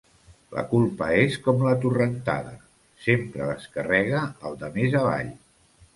La 0.53 0.61
culpa 0.69 1.09
és 1.25 1.35
com 1.47 1.61
la 1.67 1.75
torrentada: 1.83 2.55
sempre 3.05 3.53
descarrega 3.53 4.27
al 4.51 4.59
de 4.65 4.73
més 4.79 5.01
avall. 5.03 5.35